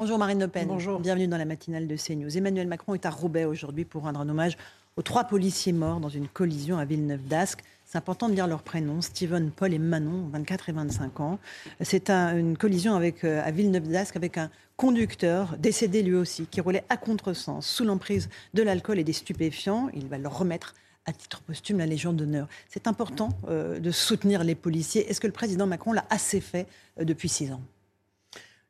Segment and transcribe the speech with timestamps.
[0.00, 0.68] Bonjour Marine Le Pen.
[0.68, 1.00] Bonjour.
[1.00, 2.38] Bienvenue dans la matinale de CNews.
[2.38, 4.56] Emmanuel Macron est à Roubaix aujourd'hui pour rendre un hommage
[4.96, 7.64] aux trois policiers morts dans une collision à Villeneuve-d'Ascq.
[7.84, 11.40] C'est important de dire leurs prénoms, Steven, Paul et Manon, 24 et 25 ans.
[11.80, 16.84] C'est une collision avec, euh, à Villeneuve-d'Ascq avec un conducteur décédé lui aussi, qui roulait
[16.90, 19.88] à contresens, sous l'emprise de l'alcool et des stupéfiants.
[19.94, 20.76] Il va leur remettre
[21.06, 22.46] à titre posthume la Légion d'honneur.
[22.68, 25.10] C'est important euh, de soutenir les policiers.
[25.10, 26.68] Est-ce que le président Macron l'a assez fait
[27.00, 27.62] euh, depuis six ans?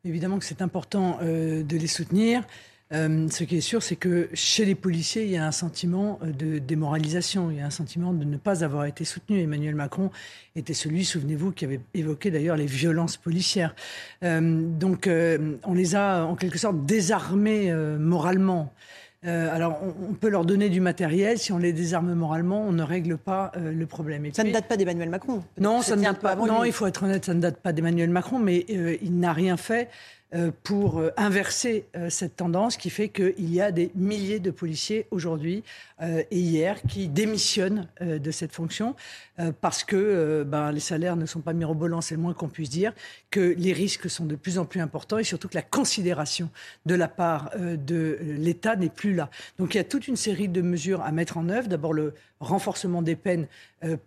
[0.04, 2.44] Évidemment que c'est important euh, de les soutenir.
[2.92, 6.20] Euh, ce qui est sûr, c'est que chez les policiers, il y a un sentiment
[6.22, 9.40] euh, de démoralisation, il y a un sentiment de ne pas avoir été soutenu.
[9.40, 10.12] Emmanuel Macron
[10.54, 13.74] était celui, souvenez-vous, qui avait évoqué d'ailleurs les violences policières.
[14.22, 15.08] donc
[15.64, 18.72] on les a en quelque sorte désarmés moralement.
[19.26, 21.38] Euh, alors, on, peut leur donner du matériel.
[21.38, 24.24] Si on les désarme moralement, on ne règle pas euh, le problème.
[24.32, 25.42] ça ne date pas d'Emmanuel Macron.
[25.58, 26.36] Non, ça ne date pas.
[26.36, 29.32] Non, il faut être honnête, ça ne date pas d'Emmanuel Macron, mais euh, il n'a
[29.32, 29.88] rien fait
[30.62, 35.06] pour euh, inverser euh, cette tendance qui fait qu'il y a des milliers de policiers
[35.10, 35.64] aujourd'hui
[36.00, 38.94] et hier qui démissionnent de cette fonction
[39.60, 42.92] parce que ben, les salaires ne sont pas mirobolants, c'est le moins qu'on puisse dire,
[43.32, 46.50] que les risques sont de plus en plus importants et surtout que la considération
[46.86, 49.28] de la part de l'État n'est plus là.
[49.58, 51.66] Donc il y a toute une série de mesures à mettre en œuvre.
[51.66, 53.46] D'abord le renforcement des peines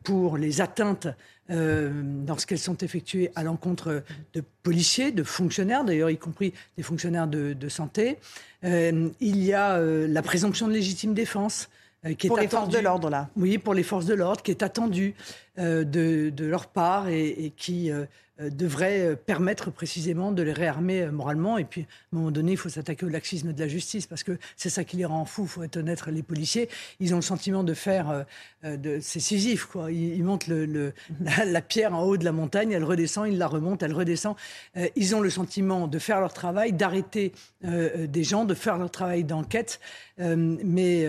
[0.03, 1.07] pour les atteintes
[1.51, 1.91] euh,
[2.27, 7.69] lorsqu'elles sont effectuées à l'encontre de policiers, de fonctionnaires, d'ailleurs y compris des fonctionnaires de,
[7.69, 8.17] santé.
[8.63, 11.69] Euh, il y a euh, la présomption de légitime défense.
[12.17, 13.29] qui est pour les forces de l'ordre, là.
[13.35, 15.13] Oui, pour les forces de l'ordre, qui est attendue
[15.57, 17.91] de, leur part et qui
[18.41, 21.57] euh, devrait euh, permettre précisément de les réarmer euh, moralement.
[21.57, 21.85] Et puis, à
[22.15, 24.83] un moment donné, il faut s'attaquer au laxisme de la justice, parce que c'est ça
[24.83, 26.69] qui les rend fous, il faut être honnête, les policiers.
[26.99, 28.25] Ils ont le sentiment de faire...
[28.63, 29.91] de, c'est Sisyphe, quoi.
[29.91, 30.93] Ils, montent le,
[31.45, 34.35] la, pierre en haut de la montagne, elle redescend, ils la remontent, elle redescend.
[34.95, 39.23] ils ont le sentiment de faire leur travail, d'arrêter des gens, de faire leur travail
[39.23, 39.79] d'enquête,
[40.17, 41.01] mais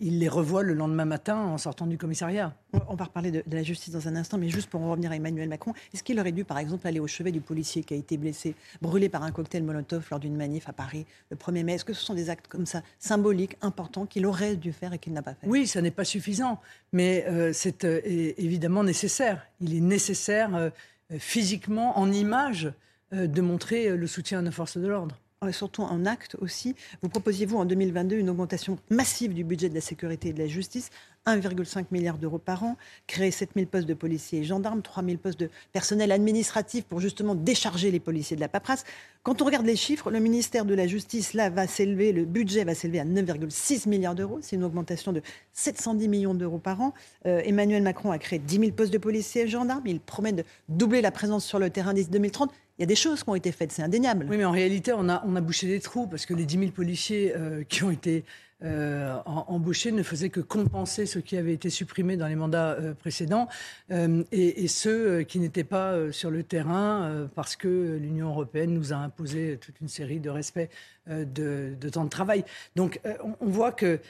[0.00, 2.54] ils les revoient le lendemain matin en sortant du commissariat.
[2.88, 5.10] On va reparler de, de la justice dans un instant, mais juste pour en revenir
[5.10, 7.94] à Emmanuel Macron, est-ce qu'il aurait dû, par exemple, aller au chevet du policier qui
[7.94, 11.64] a été blessé, brûlé par un cocktail Molotov lors d'une manif à Paris le 1er
[11.64, 11.74] mai?
[11.74, 14.98] Est-ce que ce sont des actes comme ça, symboliques, importants, qu'il aurait dû faire et
[14.98, 15.46] qu'il n'a pas fait?
[15.46, 16.60] Oui, ça n'est pas suffisant,
[16.92, 19.46] mais euh, c'est euh, évidemment nécessaire.
[19.60, 20.70] Il est nécessaire euh,
[21.18, 22.72] physiquement, en image,
[23.12, 25.16] de montrer le soutien à nos forces de l'ordre
[25.52, 26.74] surtout en acte aussi.
[27.02, 30.48] Vous proposiez-vous en 2022 une augmentation massive du budget de la sécurité et de la
[30.48, 30.90] justice?
[31.26, 32.76] 1,5 milliard d'euros par an,
[33.06, 37.90] créer 7000 postes de policiers et gendarmes, 3000 postes de personnel administratif pour justement décharger
[37.90, 38.84] les policiers de la paperasse.
[39.22, 42.64] Quand on regarde les chiffres, le ministère de la Justice, là, va s'élever, le budget
[42.64, 44.38] va s'élever à 9,6 milliards d'euros.
[44.40, 45.20] C'est une augmentation de
[45.52, 46.94] 710 millions d'euros par an.
[47.26, 49.86] Euh, Emmanuel Macron a créé 10 000 postes de policiers et gendarmes.
[49.86, 52.52] Il promet de doubler la présence sur le terrain d'ici 2030.
[52.78, 54.26] Il y a des choses qui ont été faites, c'est indéniable.
[54.28, 56.58] Oui, mais en réalité, on a, on a bouché des trous parce que les 10
[56.58, 58.22] 000 policiers euh, qui ont été
[58.62, 62.94] euh, embauchés ne faisait que compenser ce qui avait été supprimé dans les mandats euh,
[62.94, 63.48] précédents
[63.90, 68.96] euh, et, ceux qui n'étaient pas sur le terrain parce que l'Union européenne nous a
[68.96, 70.70] imposé toute une série de respect
[71.06, 72.44] de, temps de travail.
[72.74, 73.00] Donc
[73.40, 74.00] on voit que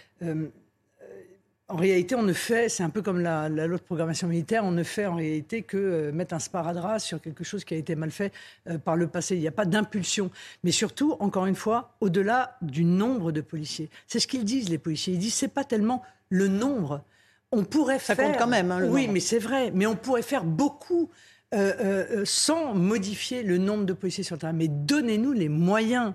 [1.68, 4.64] en réalité, on ne fait, c'est un peu comme la, la, loi de programmation militaire,
[4.64, 7.76] on ne fait en réalité que euh, mettre un sparadrap sur quelque chose qui a
[7.76, 8.32] été mal fait
[8.68, 9.34] euh, par le passé.
[9.34, 10.30] Il n'y a pas d'impulsion.
[10.62, 13.90] Mais surtout, encore une fois, au-delà du nombre de policiers.
[14.06, 15.14] C'est ce qu'ils disent, les policiers.
[15.14, 17.02] Ils disent, c'est pas tellement le nombre.
[17.50, 18.28] On pourrait Ça faire.
[18.28, 18.70] compte quand même.
[18.70, 19.72] Hein, oui, mais c'est vrai.
[19.74, 21.10] Mais on pourrait faire beaucoup.
[21.54, 24.52] Euh, sans modifier le nombre de policiers sur le terrain.
[24.52, 26.12] Mais donnez-nous les moyens.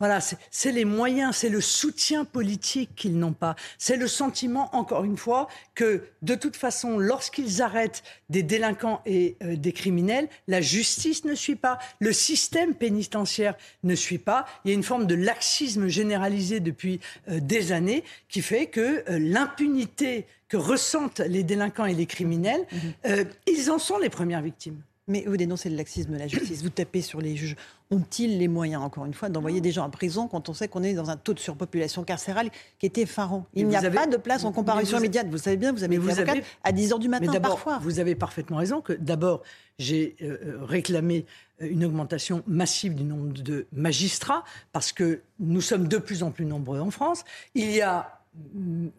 [0.00, 0.18] Voilà,
[0.50, 3.54] c'est les moyens, c'est le soutien politique qu'ils n'ont pas.
[3.76, 9.36] C'est le sentiment, encore une fois, que de toute façon, lorsqu'ils arrêtent des délinquants et
[9.42, 14.46] euh, des criminels, la justice ne suit pas, le système pénitentiaire ne suit pas.
[14.64, 19.04] Il y a une forme de laxisme généralisé depuis euh, des années qui fait que
[19.10, 23.10] euh, l'impunité que ressentent les délinquants et les criminels, mmh.
[23.46, 24.82] ils en sont les premières victimes.
[25.10, 27.56] Mais vous dénoncez le laxisme de la justice, vous tapez sur les juges.
[27.90, 30.84] Ont-ils les moyens, encore une fois, d'envoyer des gens en prison quand on sait qu'on
[30.84, 32.48] est dans un taux de surpopulation carcérale
[32.78, 33.44] qui est effarant?
[33.54, 35.26] Il n'y a pas de place en comparution immédiate.
[35.28, 36.44] Vous savez bien, vous avez vous avez...
[36.62, 37.80] à 10 h du matin mais parfois.
[37.82, 39.42] Vous avez parfaitement raison que d'abord,
[39.80, 41.26] j'ai euh, euh, réclamé
[41.60, 46.30] euh, une augmentation massive du nombre de magistrats parce que nous sommes de plus en
[46.30, 47.24] plus nombreux en France.
[47.56, 48.20] Il y a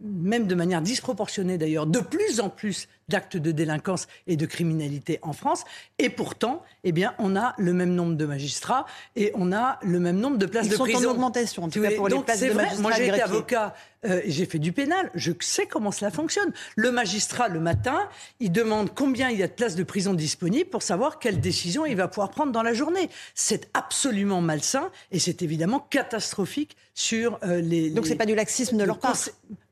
[0.01, 5.19] même de manière disproportionnée d'ailleurs, de plus en plus d'actes de délinquance et de criminalité
[5.21, 5.63] en France.
[5.99, 8.85] Et pourtant, eh bien, on a le même nombre de magistrats
[9.15, 11.09] et on a le même nombre de places Ils de sont prison.
[11.09, 12.63] en augmentation, en tout cas pour les places de vrai.
[12.63, 13.75] magistrats Moi, j'ai été avocat,
[14.05, 16.51] euh, j'ai fait du pénal, je sais comment cela fonctionne.
[16.75, 17.99] Le magistrat, le matin,
[18.39, 21.85] il demande combien il y a de places de prison disponibles pour savoir quelle décision
[21.85, 23.09] il va pouvoir prendre dans la journée.
[23.35, 27.89] C'est absolument malsain et c'est évidemment catastrophique sur euh, les.
[27.89, 29.17] Donc les- c'est pas du laxisme de leur le part.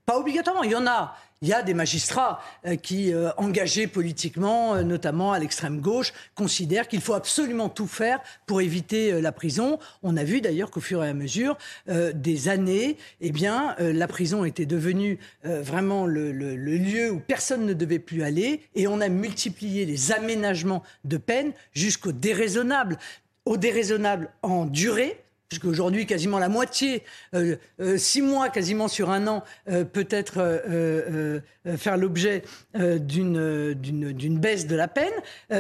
[0.06, 1.16] Pas obligatoirement, il y en a.
[1.42, 6.12] Il y a des magistrats euh, qui, euh, engagés politiquement, euh, notamment à l'extrême gauche,
[6.36, 9.80] considèrent qu'il faut absolument tout faire pour éviter la prison.
[10.04, 11.58] On a vu d'ailleurs qu'au fur et à mesure
[11.88, 17.66] des années, eh bien, la prison était devenue vraiment le, le- le lieu où personne
[17.66, 22.98] ne devait plus aller, et on a multiplié les aménagements de peine jusqu'au déraisonnable,
[23.46, 27.04] au déraisonnable en durée puisqu'aujourd'hui, quasiment la moitié,
[27.34, 32.44] euh, euh, six mois quasiment sur un an, euh, peut-être euh, euh, euh, faire l'objet
[32.76, 35.12] d'une baisse de la peine,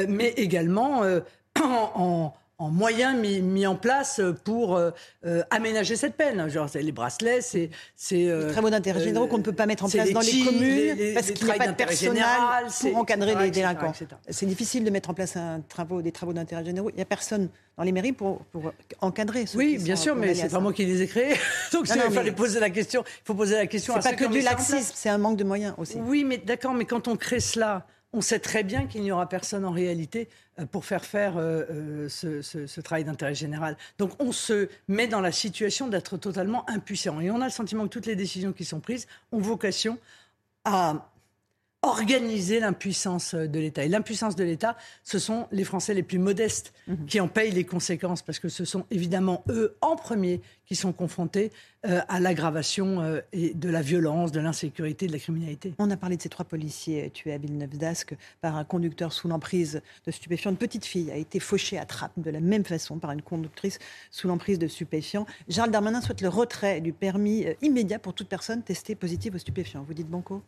[0.08, 1.02] mais également
[1.60, 4.92] en, en- en moyens mis, mis en place pour euh,
[5.26, 6.50] euh, aménager cette peine.
[6.50, 7.70] Genre, c'est les bracelets, c'est...
[7.96, 10.20] c'est euh, Les travaux d'intérêt euh, généraux qu'on ne peut pas mettre en place dans
[10.20, 13.46] les communes les- les- parce qu'il n'y a pas de personnel général, pour encadrer etc.,
[13.46, 13.94] les délinquants.
[14.30, 16.90] C'est difficile de mettre en place un travaux, des travaux d'intérêt généraux.
[16.90, 17.48] Il n'y a personne
[17.78, 20.60] dans les mairies pour, pour encadrer ceux Oui, qui bien sont sûr, mais c'est pas
[20.60, 21.36] moi qui les ai créés.
[21.72, 23.04] Donc Non, il non, fallait poser la question.
[23.06, 25.76] Il faut poser la question C'est pas que du laxisme, c'est un manque de moyens
[25.78, 25.96] aussi.
[25.98, 29.30] Oui, mais d'accord, mais quand on crée cela, on sait très bien qu'il n'y aura
[29.30, 30.30] personne en réalité
[30.60, 33.78] euh, pour faire faire euh, euh, ce, travail d'intérêt général.
[33.98, 37.20] Donc on se met dans la situation d'être totalement impuissant.
[37.20, 39.98] Et on a le sentiment que toutes les décisions qui sont prises ont vocation
[40.66, 41.10] à
[41.82, 43.86] organiser l'impuissance de l'État.
[43.86, 46.74] Et l'impuissance de l'État, ce sont les Français les plus modestes
[47.08, 50.92] qui en payent les conséquences, parce que ce sont évidemment eux en premier qui sont
[50.92, 51.52] confrontés
[51.86, 55.74] euh, à l'aggravation euh, et de la violence, de l'insécurité, de la criminalité.
[55.80, 59.82] On a parlé de ces trois policiers tués à Villeneuve-d'Ascq par un conducteur sous l'emprise
[60.06, 60.52] de stupéfiants.
[60.52, 63.80] Une petite fille a été fauchée à trappe de la même façon par une conductrice
[64.12, 65.26] sous l'emprise de stupéfiants.
[65.48, 69.40] Gérald Darmanin souhaite le retrait du permis euh, immédiat pour toute personne testée positive aux
[69.40, 69.84] stupéfiants.
[69.88, 70.44] Vous dites Banco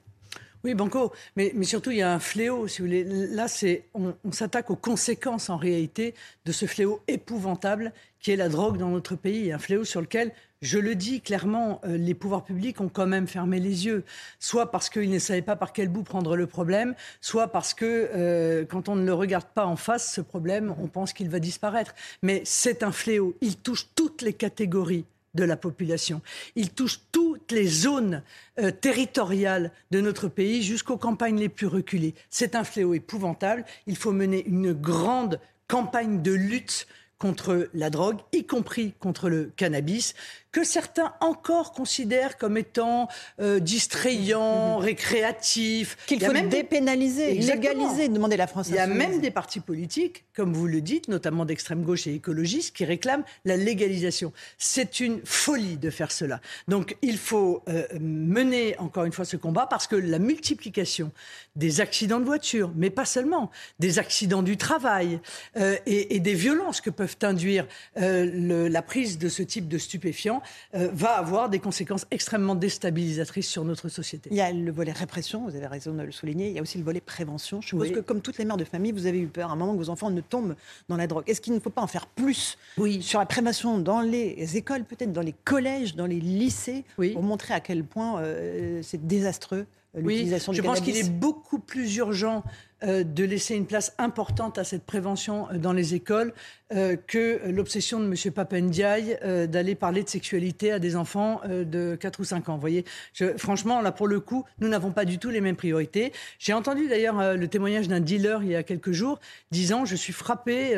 [0.63, 3.04] Oui, Banco, mais, mais surtout, il y a un fléau, si vous voulez.
[3.04, 3.48] Là,
[3.96, 6.13] on s'attaque aux conséquences, en réalité,
[6.46, 9.52] de ce fléau épouvantable qui est la drogue dans notre pays.
[9.52, 10.31] Un fléau sur lequel,
[10.62, 14.04] je le dis clairement, euh, les pouvoirs publics ont quand même fermé les yeux.
[14.40, 18.10] Soit parce qu'ils ne savaient pas par quel bout prendre le problème, soit parce que,
[18.13, 21.40] euh, quand on ne le regarde pas en face, ce problème, on pense qu'il va
[21.40, 21.96] disparaître.
[22.22, 23.36] Mais c'est un fléau.
[23.42, 26.22] Il touche toutes les catégories de la population.
[26.56, 27.21] Il touche toutes
[27.51, 28.24] les zones
[28.59, 32.15] euh, territoriales de notre pays jusqu'aux campagnes les plus reculées.
[32.30, 33.65] C'est un fléau épouvantable.
[33.88, 36.88] Il faut mener une grande campagne de lutte
[37.22, 40.16] contre la drogue, y compris contre le cannabis,
[40.52, 43.08] que certains encore considèrent comme étant
[43.40, 45.98] euh, distrayant, récréatif.
[46.08, 50.26] Qu'il faut même dépénaliser, légaliser, demander la France il y a même des partis politiques,
[50.36, 54.34] comme vous le dites, notamment d'extrême gauche et écologistes, qui réclament la légalisation.
[54.58, 56.42] C'est une folie de faire cela.
[56.68, 61.12] Donc il faut euh, mener encore une fois ce combat parce que la multiplication
[61.56, 65.20] des accidents de voiture, mais pas seulement, des accidents du travail
[65.58, 67.68] euh, et, et des violences que peuvent induire
[67.98, 70.42] euh, le- la prise de ce type de stupéfiants
[70.75, 74.30] euh, va avoir des conséquences extrêmement déstabilisatrices sur notre société.
[74.31, 76.50] Il y a le volet répression, vous avez raison de le souligner.
[76.50, 77.62] Il y a aussi le volet prévention.
[77.62, 77.94] Je suppose Oui.
[77.94, 79.78] que, comme toutes les mères de famille, vous avez eu peur à un moment que
[79.78, 80.56] vos enfants ne tombent
[80.90, 81.24] dans la drogue.
[81.28, 83.02] Est-ce qu'il ne faut pas en faire plus Oui.
[83.02, 87.12] sur la prévention dans les écoles, peut-être dans les collèges, dans les lycées, Oui.
[87.13, 89.66] pour montrer à quel point euh, c'est désastreux?
[89.94, 92.44] Oui, je pense qu'il est beaucoup plus urgent
[92.84, 96.34] euh, de laisser une place importante à cette prévention euh, dans les écoles
[96.74, 98.34] euh, que l'obsession de M.
[98.34, 102.56] Papendiaï d'aller parler de sexualité à des enfants de 4 ou 5 ans.
[102.56, 105.56] Vous voyez, je, franchement, là, pour le coup, nous n'avons pas du tout les mêmes
[105.58, 106.12] priorités.
[106.39, 109.20] J'ai entendu d'ailleurs le témoignage d'un dealer il y a quelques jours
[109.51, 110.77] disant Je suis frappé.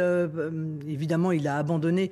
[0.87, 2.11] évidemment, il a abandonné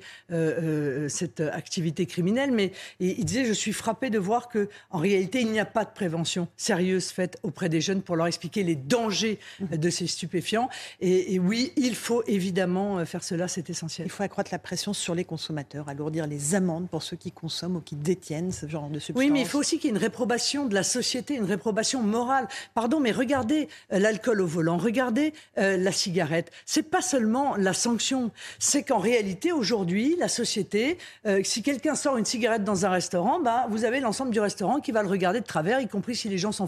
[1.08, 5.40] cette activité criminelle, mais il, il disait Je suis frappé de voir que en réalité,
[5.40, 8.76] il n'y a pas de prévention sérieuse faite auprès des jeunes pour leur expliquer les
[8.76, 10.68] dangers de ces stupéfiants.
[11.00, 14.06] Et, et oui, il faut évidemment euh, faire cela, c'est essentiel.
[14.06, 17.76] Il faut accroître la pression sur les consommateurs, alourdir les amendes pour ceux qui consomment
[17.76, 19.22] ou qui détiennent ce genre de substances.
[19.22, 22.02] Oui, mais il faut aussi qu'il y ait une réprobation de la société, une réprobation
[22.02, 22.48] morale.
[22.74, 26.50] Pardon, mais regardez euh, l'alcool au volant, regardez euh, la cigarette.
[26.66, 32.16] C'est pas seulement la sanction, c'est qu'en réalité aujourd'hui, la société, euh, si quelqu'un sort
[32.16, 35.40] une cigarette dans un restaurant, bah, vous avez l'ensemble du restaurant qui va le regarder
[35.40, 36.66] de travers, y compris si les gens sont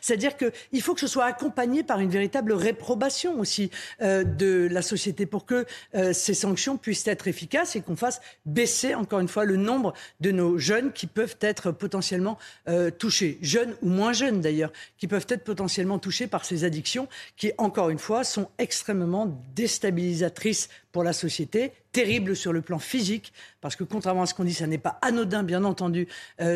[0.00, 3.70] C'est-à-dire qu'il faut que ce soit accompagné par une véritable véritable réprobation aussi
[4.02, 8.20] euh, de la société pour que euh, ces sanctions puissent être efficaces et qu'on fasse
[8.46, 12.38] baisser encore une fois le nombre de nos jeunes qui peuvent être potentiellement
[12.68, 17.08] euh, touchés, jeunes ou moins jeunes d'ailleurs, qui peuvent être potentiellement touchés par ces addictions
[17.36, 23.32] qui, encore une fois, sont extrêmement déstabilisatrices pour la société, terribles sur le plan physique,
[23.60, 26.08] parce que contrairement à ce qu'on dit, ça n'est pas anodin, bien entendu,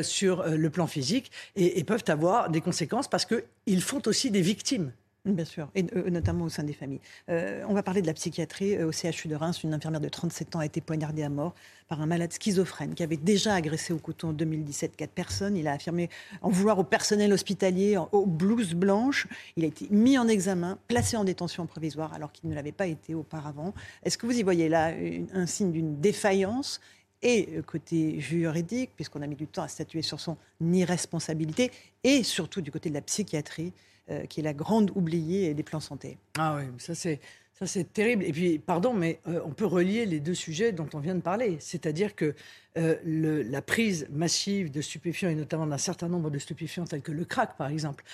[0.02, 4.42] sur le plan physique, et, et peuvent avoir des conséquences parce qu'ils font aussi des
[4.42, 4.92] victimes.
[5.26, 7.00] Bien sûr, et euh, notamment au sein des familles.
[7.30, 8.76] Euh, on va parler de la psychiatrie.
[8.76, 11.54] Euh, au CHU de Reims, une infirmière de 37 ans a été poignardée à mort
[11.88, 15.56] par un malade schizophrène qui avait déjà agressé au couteau en 2017 quatre personnes.
[15.56, 16.10] Il a affirmé
[16.42, 19.26] en vouloir au personnel hospitalier aux blouses blanches.
[19.56, 22.86] Il a été mis en examen, placé en détention provisoire alors qu'il ne l'avait pas
[22.86, 23.72] été auparavant.
[24.02, 24.92] Est-ce que vous y voyez là
[25.32, 26.82] un signe d'une défaillance?
[27.22, 31.70] Et côté juridique, puisqu'on a mis du temps à statuer sur son irresponsabilité,
[32.02, 33.72] et surtout du côté de la psychiatrie
[34.11, 36.18] euh, qui est la grande oubliée des plans santé.
[36.37, 37.20] Ah oui, ça c'est
[37.54, 38.23] ça c'est terrible.
[38.25, 41.23] Et puis, pardon, mais euh, on peut relier les deux sujets dont on vient de
[41.23, 41.56] parler.
[41.58, 42.34] C'est-à-dire que
[42.76, 47.12] euh, la prise massive de stupéfiants, et notamment d'un certain nombre de stupéfiants tels que
[47.12, 48.04] le crack, par exemple,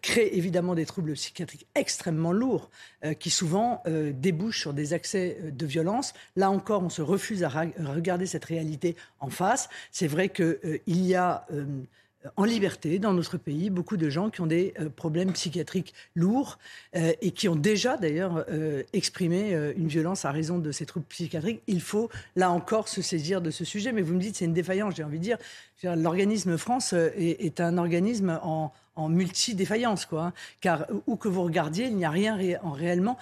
[0.00, 2.70] crée évidemment des troubles psychiatriques extrêmement lourds
[3.18, 3.82] qui souvent
[4.14, 6.14] débouchent sur des accès de violence.
[6.36, 9.68] Là encore, on se refuse à regarder cette réalité en face.
[9.90, 11.46] C'est vrai qu'il y a
[12.36, 16.58] en liberté dans notre pays, beaucoup de gens qui ont des euh, problèmes psychiatriques lourds
[16.96, 21.06] euh, et qui ont déjà d'ailleurs euh, exprimé une violence à raison de ces troubles
[21.06, 21.62] psychiatriques.
[21.66, 23.92] Il faut là encore se saisir de ce sujet.
[23.92, 25.38] Mais vous me dites c'est une défaillance, j'ai envie de dire.
[25.82, 28.72] L'organisme France est, un organisme en,
[29.08, 30.26] multi-défaillance, quoi.
[30.26, 30.32] Hein.
[30.60, 33.18] car où que vous regardiez, il n'y a rien en réellement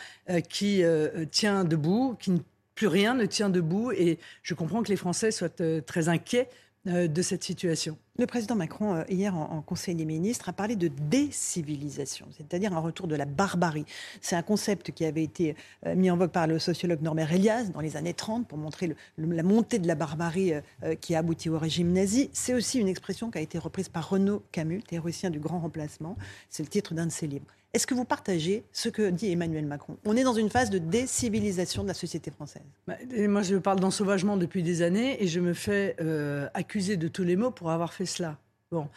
[0.50, 0.82] qui
[1.30, 2.42] tient debout, qui
[2.74, 3.92] plus rien ne tient debout.
[3.92, 5.48] Et je comprends que les Français soient
[5.86, 6.48] très inquiets
[6.86, 7.98] euh, de cette situation.
[8.20, 12.78] Le président Macron, euh, hier en, Conseil des ministres, a parlé de décivilisation, c'est-à-dire un
[12.78, 13.86] retour de la barbarie.
[14.20, 17.70] C'est un concept qui avait été euh, mis en vogue par le sociologue Norbert Elias
[17.72, 20.52] dans les années 30 pour montrer la montée de la barbarie
[21.00, 22.28] qui a abouti au régime nazi.
[22.34, 26.16] C'est aussi une expression qui a été reprise par Renaud Camus, théoricien du grand remplacement.
[26.50, 27.46] C'est le titre d'un de ses livres.
[27.72, 29.96] Est-ce que vous partagez ce que dit Emmanuel Macron?
[30.04, 32.62] On est dans une phase de décivilisation de la société française.
[32.88, 32.96] Bah,
[33.28, 37.22] moi, je parle d'ensauvagement depuis des années et je me fais euh, accuser de tous
[37.22, 38.38] les mots pour avoir fait cela.
[38.72, 38.88] Bon,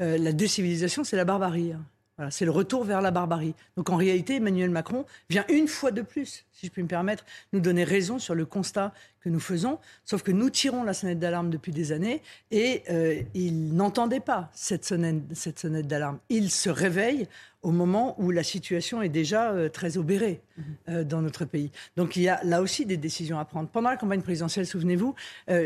[0.00, 1.72] euh, la décivilisation, c'est la barbarie.
[1.72, 1.84] Hein.
[2.16, 3.54] Voilà, c'est le retour vers la barbarie.
[3.76, 7.24] Donc en réalité, Emmanuel Macron vient une fois de plus, si je puis me permettre,
[7.52, 11.20] nous donner raison sur le constat que nous faisons, sauf que nous tirons la sonnette
[11.20, 16.18] d'alarme depuis des années et euh, il n'entendait pas cette sonnette, cette sonnette d'alarme.
[16.28, 17.28] Il se réveille
[17.62, 20.64] au moment où la situation est déjà euh, très obérée mhm.
[20.88, 21.70] euh, dans notre pays.
[21.96, 23.68] Donc il y a là aussi des décisions à prendre.
[23.68, 25.14] Pendant la campagne présidentielle, souvenez-vous,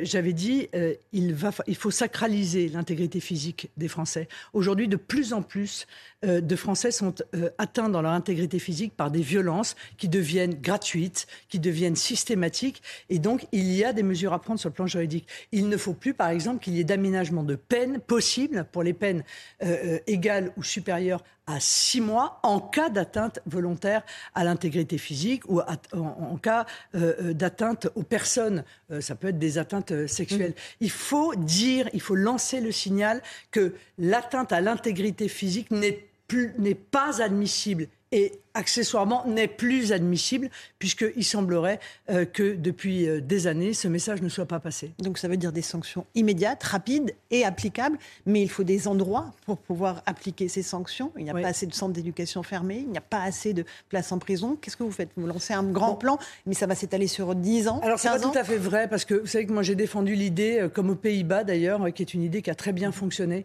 [0.03, 0.69] j'avais dit
[1.13, 4.29] il, va, il faut sacraliser l'intégrité physique des Français.
[4.53, 5.87] Aujourd'hui, de plus en plus
[6.23, 7.15] de Français sont
[7.59, 13.19] atteints dans leur intégrité physique par des violences qui deviennent gratuites, qui deviennent systématiques, et
[13.19, 15.27] donc il y a des mesures à prendre sur le plan juridique.
[15.53, 18.93] Il ne faut plus, par exemple, qu'il y ait d'aménagement de peine possible pour les
[18.93, 19.25] peines
[19.63, 24.03] euh, euh, égales ou supérieures à six mois en cas d'atteinte volontaire
[24.35, 28.65] à l'intégrité physique ou en, cas euh, d'atteinte aux personnes.
[29.01, 30.51] ça peut être des atteintes sexuelles.
[30.51, 30.77] Mmh.
[30.81, 33.23] Il faut dire, il faut lancer le signal
[33.53, 41.79] que l'atteinte à l'intégrité physique n'est pas admissible et accessoirement n'est plus admissible puisqu'il semblerait
[42.11, 44.93] euh, que depuis euh, des années, ce message ne soit pas passé.
[44.99, 49.33] Donc ça veut dire des sanctions immédiates, rapides et applicables, mais il faut des endroits
[49.45, 51.13] pour pouvoir appliquer ces sanctions.
[51.19, 53.65] Il n'y a pas assez de centres d'éducation fermés, il n'y a pas assez de
[53.89, 54.57] places en prison.
[54.61, 55.11] Qu'est-ce que vous faites?
[55.17, 58.19] Vous lancez un grand plan, mais ça va s'étaler sur 10 ans Alors c'est pas
[58.19, 60.91] tout à fait vrai parce que vous savez que moi j'ai défendu l'idée, euh, comme
[60.91, 63.45] aux Pays-Bas d'ailleurs, qui est une idée qui a très bien fonctionné,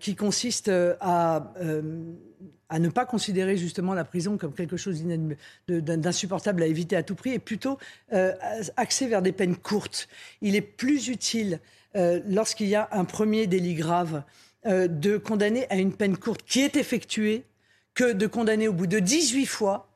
[0.00, 1.52] qui consiste à
[2.72, 5.02] à ne pas considérer justement la prison comme quelque chose
[5.68, 7.78] d'insupportable à éviter à tout prix, et plutôt
[8.12, 8.32] euh,
[8.76, 10.08] axer vers des peines courtes.
[10.40, 11.60] Il est plus utile,
[11.96, 14.22] euh, lorsqu'il y a un premier délit grave,
[14.66, 17.44] euh, de condamner à une peine courte qui est effectuée
[17.94, 19.91] que de condamner au bout de 18 fois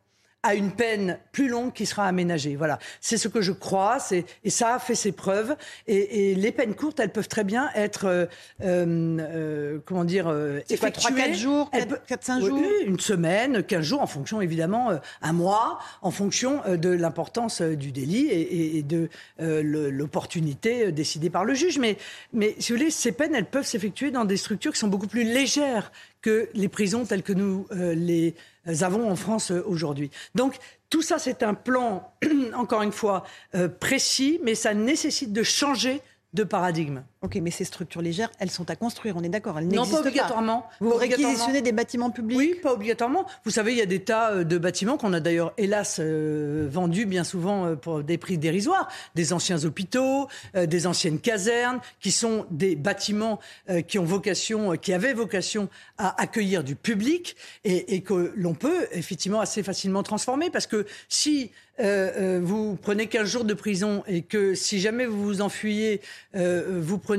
[0.46, 2.54] à une peine plus longue qui sera aménagée.
[2.54, 5.56] Voilà, c'est ce que je crois, et ça a fait ses preuves.
[5.88, 8.26] Et, les peines courtes, elles peuvent très bien être, euh,
[8.62, 11.10] euh, comment dire, euh, effectuées.
[11.10, 11.70] 3-4 jours,
[12.08, 12.62] 4-5 jours?
[12.86, 18.28] Une semaine, 15 jours, en fonction évidemment, un mois, en fonction de l'importance du délit
[18.30, 21.78] et, de l'opportunité décidée par le juge.
[21.78, 21.96] Mais,
[22.32, 25.08] mais si vous voulez, ces peines, elles peuvent s'effectuer dans des structures qui sont beaucoup
[25.08, 25.90] plus légères
[26.22, 28.34] que les prisons telles que nous les
[28.66, 30.10] avons en France euh, aujourd'hui.
[30.34, 30.56] Donc
[30.90, 32.12] tout ça, c'est un plan,
[32.54, 36.02] encore une fois, euh, précis, mais ça nécessite de changer
[36.34, 37.02] de paradigme.
[37.26, 40.64] Ok, mais ces structures légères, elles sont à construire, on est d'accord Non, pas obligatoirement.
[40.78, 43.26] Vous réquisitionnez des bâtiments publics Oui, pas obligatoirement.
[43.44, 46.68] Vous savez, il y a des tas euh, de bâtiments qu'on a d'ailleurs, hélas, euh,
[46.70, 48.86] vendus bien souvent euh, pour des prix dérisoires.
[49.16, 53.40] Des anciens hôpitaux, des anciennes casernes, qui sont des bâtiments
[53.88, 55.68] qui ont vocation, qui avaient vocation
[55.98, 60.50] à accueillir du public et, et que l'on peut effectivement assez facilement transformer.
[60.50, 65.40] Parce que si vous prenez 15 jours de prison et que si jamais vous vous
[65.42, 66.00] enfuyez,
[66.34, 67.15] vous prenez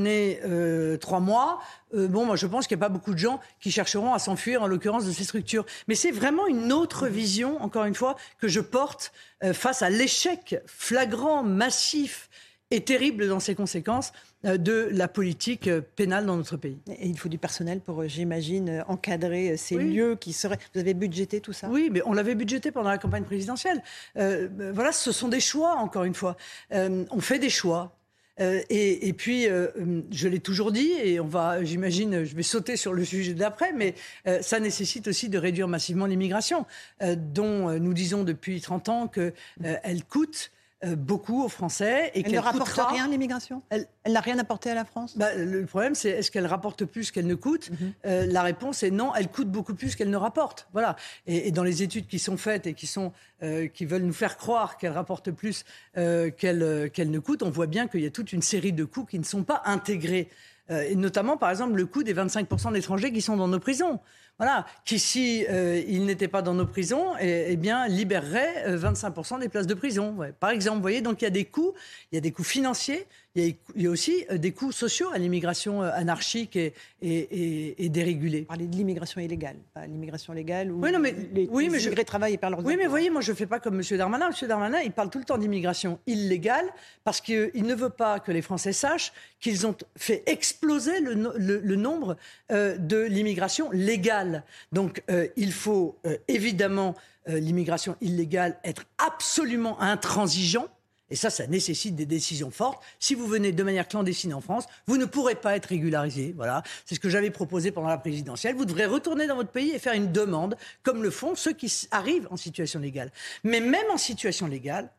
[0.99, 1.59] trois mois,
[1.93, 4.61] bon, moi je pense qu'il n'y a pas beaucoup de gens qui chercheront à s'enfuir,
[4.61, 5.65] en l'occurrence, de ces structures.
[5.87, 9.11] Mais c'est vraiment une autre vision, encore une fois, que je porte
[9.53, 12.29] face à l'échec flagrant, massif
[12.71, 14.11] et terrible dans ses conséquences
[14.45, 16.77] euh, de la politique euh, pénale dans notre pays.
[16.99, 20.59] Et il faut du personnel pour, euh, j'imagine, encadrer ces lieux qui seraient.
[20.73, 21.69] Vous avez budgété tout ça?
[21.69, 23.81] Oui, mais on l'avait budgété pendant la campagne présidentielle.
[24.15, 26.35] voilà, ce sont des choix, encore une fois.
[26.71, 27.96] on fait des choix.
[28.39, 33.03] Et, puis, je l'ai toujours dit, et on va, j'imagine, je vais sauter sur le
[33.03, 33.95] sujet d'après, mais
[34.41, 36.65] ça nécessite aussi de réduire massivement l'immigration,
[37.01, 42.11] dont nous disons depuis 30 ans qu'elle coûte euh, beaucoup aux Français.
[42.13, 43.63] Et elle ne rapporte rien, l'immigration?
[43.69, 45.17] Elle n'a rien apporté à la France?
[45.17, 47.71] Bah, Le problème, c'est est-ce qu'elle rapporte plus qu'elle ne coûte?
[47.71, 47.93] Mhm.
[48.05, 50.67] euh, La réponse est non, elle coûte beaucoup plus qu'elle ne rapporte.
[50.73, 50.95] Voilà.
[51.25, 54.37] Et, dans les études qui sont faites et qui, sont, euh, qui veulent nous faire
[54.37, 55.65] croire qu'elle rapporte plus
[55.95, 59.05] qu'elle qu'elle ne coûte, on voit bien qu'il y a toute une série de coûts
[59.05, 60.29] qui ne sont pas intégrés.
[60.69, 63.99] et notamment, par exemple, le coût des 25% d'étrangers qui sont dans nos prisons
[64.37, 69.35] voilà, qui si euh, il n'était pas dans nos prisons, eh, eh bien libérerait 25%
[69.35, 70.15] euh, des places de prison.
[70.39, 71.73] Par exemple, vous voyez, donc il y a des coûts,
[72.11, 73.07] il y a des coûts financiers,
[73.41, 78.41] il y a, aussi euh, des coûts sociaux à l'immigration anarchique et, et, et, dérégulée.
[78.41, 81.79] Vous parlez de l'immigration illégale, pas l'immigration légale où oui, non, mais, les, oui, mais
[81.79, 81.89] je...
[82.01, 83.97] travaillent et leurs Oui, mais voyez, moi je ne fais pas comme M.
[83.97, 84.29] Darmanin.
[84.29, 84.47] M.
[84.47, 86.65] Darmanin, il parle tout le temps d'immigration illégale
[87.03, 91.75] parce qu'il ne veut pas que les Français sachent qu'ils ont fait exploser le, le,
[91.75, 92.17] nombre
[92.49, 94.43] de l'immigration légale.
[94.71, 96.95] Donc euh, il faut euh, évidemment
[97.29, 100.67] euh, l'immigration illégale être absolument intransigeant.
[101.09, 102.83] Et ça, ça nécessite des décisions fortes.
[102.99, 106.33] Si vous venez de manière clandestine en France, vous ne pourrez pas être régularisé.
[106.35, 108.55] Voilà, c'est ce que j'avais proposé pendant la présidentielle.
[108.55, 111.87] Vous devrez retourner dans votre pays et faire une demande, comme le font ceux qui
[111.91, 113.11] arrivent en situation légale.
[113.43, 114.89] Mais même en situation légale,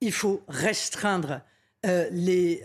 [0.00, 1.40] il faut restreindre
[1.82, 2.62] les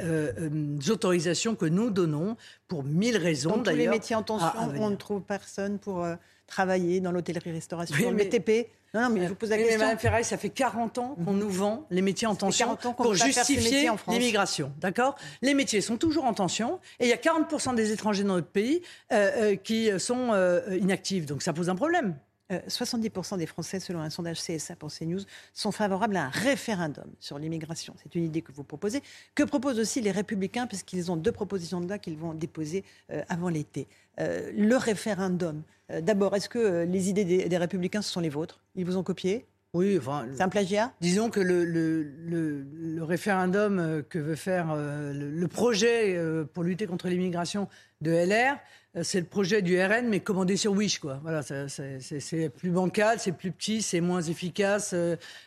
[0.89, 3.57] autorisations que nous donnons pour mille raisons.
[3.57, 6.05] Dans tous les métiers en tension, on ne trouve personne pour
[6.45, 8.69] travailler dans l'hôtellerie-restauration, dans le BTP.
[8.93, 9.79] Non, mais je vous pose la question.
[9.79, 13.15] Mais Mme Ferraille, ça fait 40 ans qu'on nous vend les métiers en tension pour
[13.15, 14.71] justifier l'immigration.
[14.79, 15.15] D'accord?
[15.41, 18.47] Les métiers sont toujours en tension et il y a 40% des étrangers dans notre
[18.47, 18.81] pays
[19.12, 21.25] euh, euh, qui sont euh, inactifs.
[21.25, 22.15] Donc ça pose un problème.
[22.51, 25.21] 70% des Français, selon un sondage CSA pour CNews,
[25.53, 27.95] sont favorables à un référendum sur l'immigration.
[28.03, 29.01] C'est une idée que vous proposez.
[29.34, 32.84] Que proposent aussi les Républicains, puisqu'ils ont deux propositions de loi qu'ils vont déposer
[33.27, 33.88] avant l'été?
[34.19, 38.63] le référendum, euh, d'abord, est-ce que euh, les idées des, Républicains, ce sont les vôtres?
[38.75, 39.45] Ils vous ont copié?
[39.73, 40.93] Oui, enfin, c'est un plagiat?
[41.01, 46.17] Disons que le, le, référendum euh, que veut faire le, projet
[46.53, 47.67] pour lutter contre l'immigration
[48.01, 48.57] de LR,
[49.01, 51.19] c'est le projet du RN, mais commandé sur Wish, quoi.
[51.23, 54.95] Voilà, c'est plus bancal, c'est plus petit, c'est moins efficace,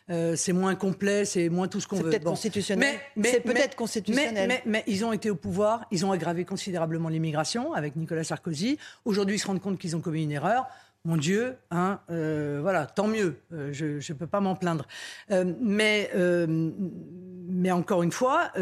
[0.08, 2.04] c'est moins complet, c'est moins tout ce qu'on veut.
[2.04, 2.98] C'est peut-être constitutionnel.
[3.16, 4.48] Mais, c'est peut-être constitutionnel.
[4.48, 8.78] Mais, mais, ils ont été au pouvoir, ils ont aggravé considérablement l'immigration avec Nicolas Sarkozy.
[9.04, 10.66] Aujourd'hui, ils se rendent compte qu'ils ont commis une erreur
[11.06, 14.86] mon Dieu, hein, euh, voilà, tant mieux, euh, je ne peux pas m'en plaindre.
[15.30, 16.10] Euh, mais,
[16.48, 18.52] mais encore une fois,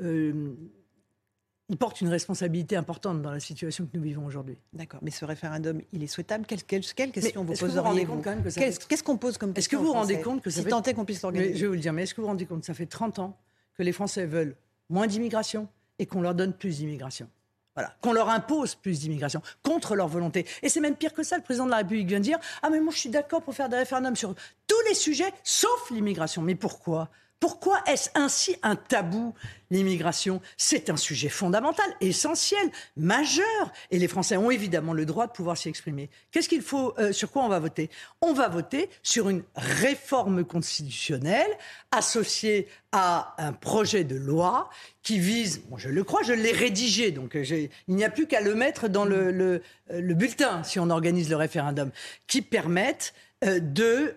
[0.00, 4.56] il porte une responsabilité importante dans la situation que nous vivons aujourd'hui.
[4.72, 6.46] D'accord, mais ce référendum, il est souhaitable?
[6.46, 9.86] Quelle, quelle, quelle question vous poseriez vous, Qu'est-ce qu'on pose comme question Est-ce que vous
[9.86, 10.94] vous rendez compte que ça si fait...
[10.94, 11.54] qu'on puisse l'organiser.
[11.54, 12.86] Je vais vous le dire, mais est-ce que vous vous rendez compte que ça fait
[12.86, 13.38] 30 ans
[13.76, 14.56] que les Français veulent
[14.88, 15.68] moins d'immigration
[15.98, 17.28] et qu'on leur donne plus d'immigration?
[17.74, 20.46] Voilà, qu'on leur impose plus d'immigration contre leur volonté.
[20.62, 21.36] Et c'est même pire que ça.
[21.36, 23.54] Le président de la République vient de dire Ah, mais moi, je suis d'accord pour
[23.54, 24.34] faire des référendums sur
[24.66, 26.42] tous les sujets, sauf l'immigration.
[26.42, 27.10] Mais pourquoi?
[27.44, 29.34] Pourquoi est-ce ainsi un tabou,
[29.70, 30.40] l'immigration?
[30.56, 33.44] C'est un sujet fondamental, essentiel, majeur.
[33.90, 36.08] Et les Français ont évidemment le droit de pouvoir s'y exprimer.
[36.30, 37.90] Qu'est-ce qu'il faut, euh, sur quoi on va voter?
[38.22, 41.50] On va voter sur une réforme constitutionnelle
[41.90, 44.70] associée à un projet de loi
[45.02, 47.44] qui vise, je le crois, je l'ai rédigé, donc euh,
[47.88, 49.60] il n'y a plus qu'à le mettre dans le,
[49.92, 51.90] euh, bulletin si on organise le référendum,
[52.26, 54.16] qui permette de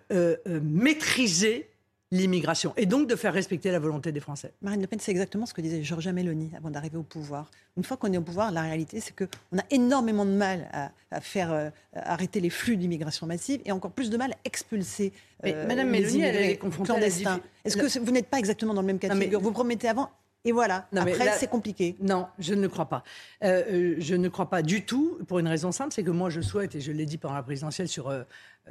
[0.62, 1.70] maîtriser
[2.12, 4.54] l'immigration et donc de faire respecter la volonté des Français.
[4.62, 7.52] Marine Le Pen, c'est exactement ce que disait Georgia Meloni avant d'arriver au pouvoir.
[7.76, 10.70] Une fois qu'on est au pouvoir, la réalité, c'est qu'on a énormément de mal
[11.12, 15.12] à, faire euh, arrêter les flux d'immigration massive et encore plus de mal à expulser
[15.46, 17.42] euh, Madame Meloni, elle est confrontée clandestins.
[17.66, 20.10] Est-ce que vous n'êtes pas exactement dans le même cas de figure Vous promettez avant
[20.48, 20.88] et voilà.
[20.96, 21.98] Après, c'est compliqué.
[22.00, 23.04] Non, je ne le crois pas.
[23.44, 26.40] Euh, je ne crois pas du tout, pour une raison simple, c'est que moi, je
[26.40, 28.24] souhaite, et je l'ai dit pendant la présidentielle sur euh,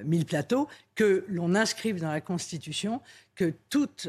[0.03, 3.03] mille plateaux, que l'on inscrive dans la Constitution
[3.35, 4.09] que toute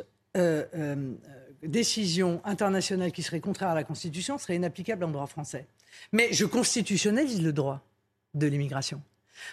[1.63, 5.65] décision internationale qui serait contraire à la Constitution serait inapplicable en droit français.
[6.11, 7.81] Mais je constitutionnalise le droit
[8.35, 9.01] de l'immigration.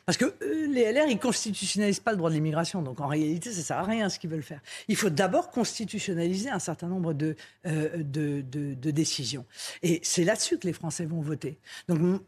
[0.06, 2.82] Parce que euh, les LR, ils constitutionnalisent pas le droit de l'immigration.
[2.82, 4.60] Donc en réalité, ça sert à rien ce qu'ils veulent faire.
[4.88, 8.02] Il faut d'abord constitutionnaliser un certain nombre de, euh,
[8.92, 9.44] décisions.
[9.82, 11.58] Et c'est là-dessus que les Français vont voter.
[11.88, 12.22] Donc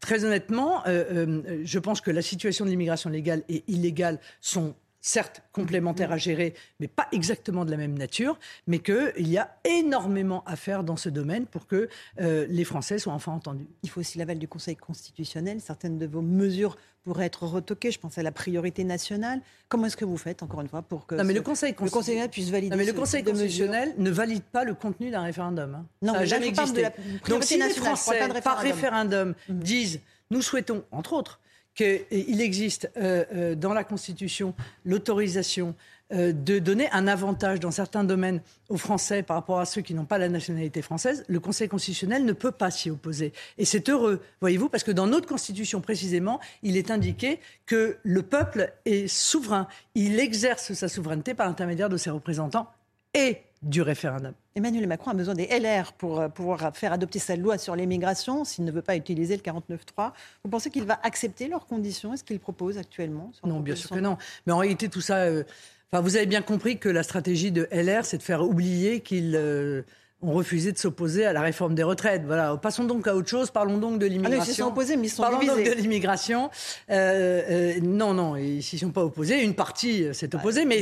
[0.00, 4.74] très honnêtement, euh, je pense que la situation de l'immigration légale et illégale sont
[5.06, 9.56] certes complémentaires à gérer, mais pas exactement de la même nature, mais qu'il y a
[9.64, 11.88] énormément à faire dans ce domaine pour que
[12.20, 13.68] euh, les Français soient enfin entendus.
[13.84, 15.60] Il faut aussi l'aval du Conseil constitutionnel.
[15.60, 17.92] Certaines de vos mesures pourraient être retoquées.
[17.92, 19.40] Je pense à la priorité nationale.
[19.68, 22.28] Comment est-ce que vous faites, encore une fois, pour que non, mais le, Conseil constitutionnel
[22.28, 25.72] puisse valider non, mais le Conseil constitutionnel ne valide pas le contenu d'un référendum.
[25.72, 25.86] Hein.
[26.02, 26.88] Non, Ça n'a jamais existé.
[27.28, 29.58] Donc si les Français, par référendum, mhm.
[29.60, 30.00] disent
[30.32, 31.38] nous souhaitons, entre autres,
[31.76, 35.74] qu'il existe euh, euh, dans la Constitution l'autorisation
[36.12, 39.92] euh, de donner un avantage dans certains domaines aux Français par rapport à ceux qui
[39.92, 43.32] n'ont pas la nationalité française, le Conseil constitutionnel ne peut pas s'y opposer.
[43.58, 48.22] Et c'est heureux, voyez-vous, parce que dans notre Constitution précisément, il est indiqué que le
[48.22, 49.66] peuple est souverain.
[49.96, 52.70] Il exerce sa souveraineté par l'intermédiaire de ses représentants
[53.12, 54.34] et du référendum.
[54.56, 58.44] Emmanuel Macron a besoin des LR pour euh, pouvoir faire adopter sa loi sur l'immigration
[58.44, 60.12] s'il ne veut pas utiliser le 49.3.
[60.42, 62.14] Vous pensez qu'il va accepter leurs conditions?
[62.14, 64.16] Est-ce qu'il propose actuellement Non, bien sûr que non.
[64.46, 65.18] Mais en réalité, tout ça.
[65.18, 65.44] Euh,
[65.92, 69.36] enfin, vous avez bien compris que la stratégie de LR, c'est de faire oublier qu'il.
[69.36, 69.82] Euh,
[70.22, 72.22] ont refusé de s'opposer à la réforme des retraites.
[72.24, 72.56] Voilà.
[72.56, 73.50] Passons donc à autre chose.
[73.50, 74.40] Parlons donc de l'immigration.
[74.40, 76.50] Ah ils s'y sont opposés, mais ils sont Parlons donc de l'immigration.
[76.90, 77.42] Euh,
[77.76, 79.42] euh, non, non, ils s'y sont pas opposés.
[79.42, 80.80] Une partie euh, s'est opposée, mais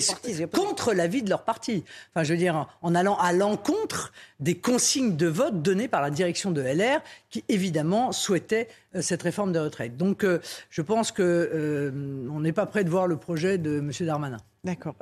[0.52, 1.84] contre l'avis de leur parti.
[2.10, 6.10] Enfin, je veux dire, en allant à l'encontre des consignes de vote données par la
[6.10, 8.68] direction de LR, qui évidemment souhaitait
[9.00, 9.96] cette réforme des retraites.
[9.96, 10.24] Donc,
[10.70, 11.92] je pense que
[12.30, 13.90] on n'est pas prêt de voir le projet de M.
[14.00, 14.38] Darmanin.
[14.62, 14.94] D'accord.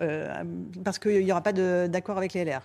[0.84, 2.62] parce qu'il n'y aura pas d'accord avec les LR.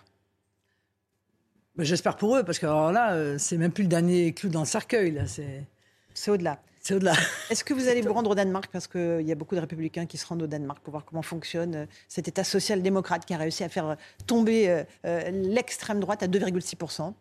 [1.77, 4.61] Bah, j'espère pour eux, parce que là, euh, c'est même plus le dernier clou dans
[4.61, 5.11] le cercueil.
[5.11, 6.59] Là, c'est au-delà.
[6.81, 7.13] C'est au-delà.
[7.51, 8.71] Est-ce que vous allez vous rendre au Danemark?
[8.71, 11.21] Parce qu'il y a beaucoup de républicains qui se rendent au Danemark pour voir comment
[11.21, 16.27] fonctionne euh, cet État social-démocrate qui a réussi à faire tomber euh, l'extrême droite à
[16.27, 17.13] 2,6%.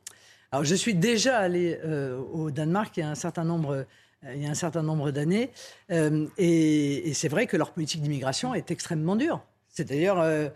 [0.53, 1.79] Alors, je suis déjà allé
[2.33, 3.85] au Danemark il y a un certain nombre
[4.35, 5.51] il y a un certain nombre d'années.
[5.91, 9.43] et, et c'est vrai que leur politique d'immigration est extrêmement dure.
[9.69, 10.51] C'est d'ailleurs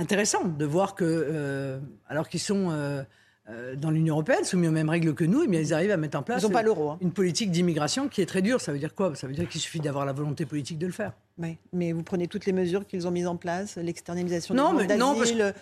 [0.00, 3.02] intéressant de voir que, euh, alors qu'ils sont euh,
[3.50, 5.96] euh, dans l'Union européenne, soumis aux mêmes règles que nous, eh bien, ils arrivent à
[5.96, 6.98] mettre en place pas hein.
[7.00, 8.60] une politique d'immigration qui est très dure.
[8.60, 9.14] Ça veut dire quoi?
[9.14, 11.12] Ça veut dire qu'il suffit d'avoir la volonté politique de le faire.
[11.38, 14.96] Oui, mais vous prenez toutes les mesures qu'ils ont mises en place, l'externalisation non, mais,
[14.96, 15.52] non, parce que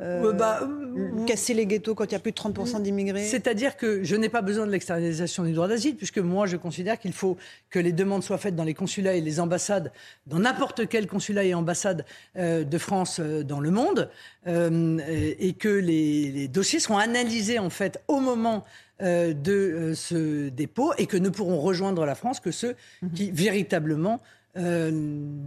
[0.00, 3.76] euh, bah, euh, casser les ghettos quand il y a plus de 30% d'immigrés C'est-à-dire
[3.76, 7.12] que je n'ai pas besoin de l'externalisation du droit d'asile, puisque moi je considère qu'il
[7.12, 7.36] faut
[7.68, 9.92] que les demandes soient faites dans les consulats et les ambassades,
[10.26, 12.04] dans n'importe quel consulat et ambassade
[12.36, 14.10] euh, de France dans le monde,
[14.46, 18.64] et que les, dossiers seront analysés en fait au moment
[19.00, 23.12] de ce dépôt et que ne pourront rejoindre la France que ceux mhm.
[23.12, 24.20] qui véritablement
[24.56, 24.90] euh,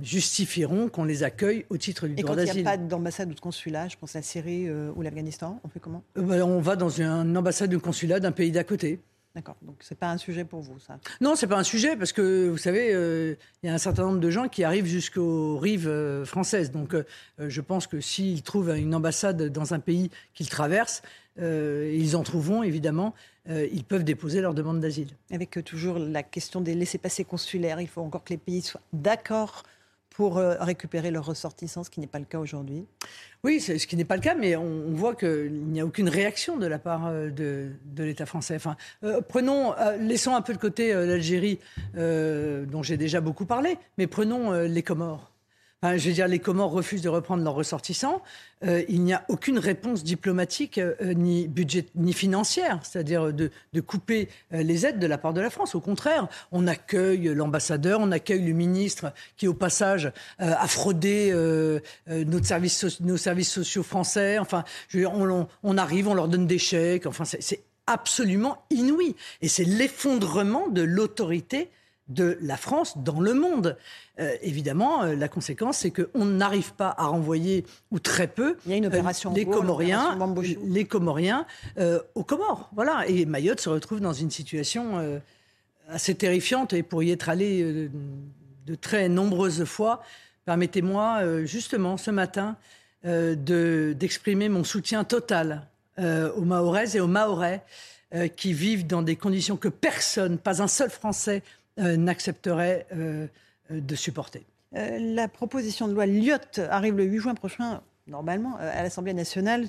[0.02, 2.50] justifieront qu'on les accueille au titre du droit d'asile.
[2.50, 4.70] Et quand il n'y a pas d'ambassade ou de consulat, je pense à la Syrie
[4.70, 6.04] euh, ou l'Afghanistan, on fait comment?
[6.18, 9.02] Euh, ben, On va dans une ambassade ou consulat d'un pays d'à côté.
[9.36, 11.00] D'accord, donc c'est pas un sujet pour vous, ça?
[11.20, 12.90] Non, c'est pas un sujet parce que vous savez,
[13.64, 16.72] il y a un certain nombre de gens qui arrivent jusqu'aux rives françaises.
[16.72, 16.96] Donc,
[17.40, 21.02] je pense que s'ils trouvent une ambassade dans un pays qu'ils traversent,
[21.40, 23.16] ils en trouveront évidemment
[23.50, 25.10] euh, ils peuvent déposer leur demande d'asile.
[25.32, 28.82] Avec euh, toujours la question des laissés-passer consulaires, il faut encore que les pays soient
[28.94, 29.64] d'accord
[30.14, 32.86] pour euh, récupérer leurs ressortissants, ce qui n'est pas le cas aujourd'hui.
[33.44, 36.58] Oui, ce qui n'est pas le cas, mais on, voit qu'il n'y a aucune réaction
[36.58, 38.56] de la part de, l'État français.
[38.56, 38.78] Enfin,
[39.28, 41.60] prenons, laissons un peu de côté l'Algérie,
[41.94, 45.33] dont j'ai déjà beaucoup parlé, mais prenons les Comores
[45.84, 48.22] je veux dire, les Comores refusent de reprendre leurs ressortissants.
[48.64, 51.50] Euh, il n'y a aucune réponse diplomatique, euh, ni
[51.96, 55.76] ni financière, c'est-à-dire de, couper euh, les aides de la part de la France.
[55.76, 61.34] Au contraire, on accueille l'ambassadeur, on accueille le ministre qui, au passage, a fraudé
[62.08, 64.40] nos services sociaux français.
[64.40, 67.06] Enfin, on, on, arrive, on leur donne des chèques.
[67.06, 69.16] Enfin, c'est absolument inouï.
[69.42, 71.70] Et c'est l'effondrement de l'autorité
[72.14, 73.78] de la France dans le monde.
[74.20, 78.72] Euh, évidemment, euh, la conséquence, c'est qu'on n'arrive pas à renvoyer, ou très peu, Il
[78.72, 80.18] y a une opération les, Comoriens,
[80.66, 81.46] les Comoriens
[81.80, 82.70] euh, aux Comores.
[82.76, 83.08] Voilà.
[83.08, 85.20] Et Mayotte se retrouve dans une situation
[85.90, 86.74] assez terrifiante.
[86.74, 87.90] Et pour y être allé
[88.66, 90.04] de très nombreuses fois,
[90.46, 92.56] permettez-moi justement ce matin
[93.04, 97.64] d'exprimer mon soutien total aux Mahoraises et aux Mahorais
[98.36, 101.42] qui vivent dans des conditions que personne, pas un seul Français,
[101.78, 102.88] n'accepterait
[103.70, 104.46] de supporter.
[104.72, 109.68] la proposition de loi Lyotte arrive le 8 juin prochain normalement, à l'Assemblée nationale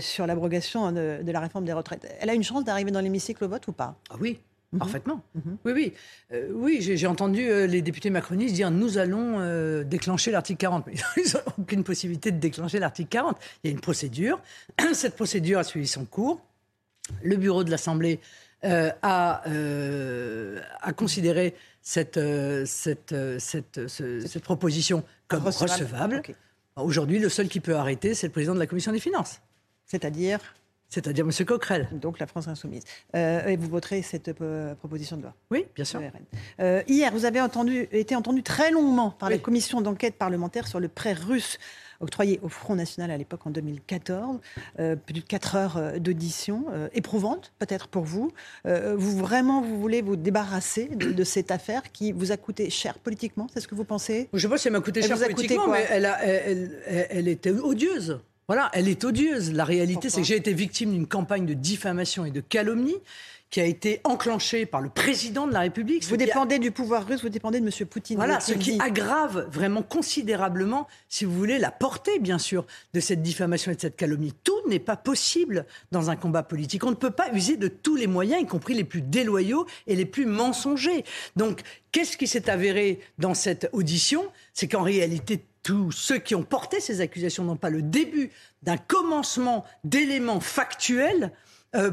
[0.00, 2.06] sur l'abrogation de, la réforme des retraites.
[2.20, 3.96] Elle a une chance d'arriver dans l'hémicycle au vote ou pas?
[4.10, 4.40] Ah oui,
[4.72, 4.78] Mhm.
[4.78, 5.22] Parfaitement.
[5.34, 5.56] Mhm.
[5.64, 5.92] Oui, oui.
[6.32, 10.86] Euh, oui, j'ai entendu euh, les députés macronistes dire nous allons euh, déclencher l'article 40.
[10.86, 13.36] Mais ils n'ont aucune possibilité de déclencher l'article 40.
[13.62, 14.40] Il y a une procédure.
[14.92, 16.40] Cette procédure a suivi son cours.
[17.22, 18.20] Le bureau de l'Assemblée
[18.66, 19.42] a,
[20.82, 22.20] a, considéré cette,
[22.66, 26.22] cette, cette, cette proposition comme recevable.
[26.76, 29.40] Aujourd'hui, le seul qui peut arrêter, c'est le président de la Commission des finances.
[29.86, 30.40] C'est-à-dire?
[30.88, 31.46] C'est-à-dire M.
[31.46, 31.88] Coquerel.
[31.92, 32.84] Donc la France insoumise.
[33.14, 35.34] Euh, et vous voterez cette euh, proposition de loi?
[35.50, 36.00] Oui, bien sûr.
[36.60, 40.78] Euh, hier, vous avez entendu, été entendu très longuement par la commission d'enquête parlementaire sur
[40.78, 41.58] le prêt russe
[42.00, 44.38] octroyé au Front National à l'époque en 2014.
[44.76, 48.32] plus de 4 heures d'audition, éprouvante peut-être pour vous.
[48.64, 53.48] vous vraiment, vous voulez vous débarrasser de, cette affaire qui vous a coûté cher politiquement
[53.52, 54.28] C'est ce que vous pensez?
[54.32, 57.50] Je ne sais pas si elle m'a coûté cher politiquement, mais elle, elle, elle était
[57.50, 58.18] odieuse.
[58.48, 59.52] Voilà, elle est odieuse.
[59.52, 62.96] La réalité, c'est que j'ai été victime d'une campagne de diffamation et de calomnie
[63.56, 66.04] qui a été enclenchée par le président de la République.
[66.04, 67.86] Vous dépendez du pouvoir russe, vous dépendez de M.
[67.88, 68.18] Poutine.
[68.18, 73.22] Voilà, ce qui aggrave vraiment considérablement, si vous voulez, la portée, bien sûr, de cette
[73.22, 74.34] diffamation et de cette calomnie.
[74.44, 76.84] Tout n'est pas possible dans un combat politique.
[76.84, 79.96] On ne peut pas user de tous les moyens, y compris les plus déloyaux et
[79.96, 81.06] les plus mensongers.
[81.36, 84.26] Donc, qu'est-ce qui s'est avéré dans cette audition?
[84.52, 88.76] C'est qu'en réalité, tous ceux qui ont porté ces accusations n'ont pas le début d'un
[88.76, 91.32] commencement d'éléments factuels